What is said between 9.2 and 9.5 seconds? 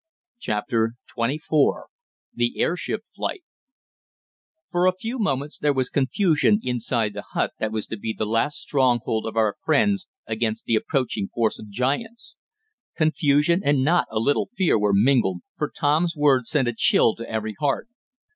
of